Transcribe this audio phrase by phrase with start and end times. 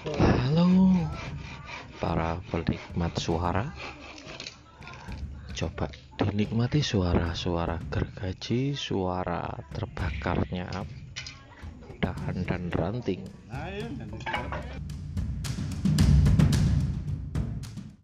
[0.00, 0.96] Halo.
[2.00, 3.68] Para penikmat suara.
[5.52, 10.72] Coba dinikmati suara-suara gergaji Suara terbakarnya
[12.00, 13.28] dahan dan ranting.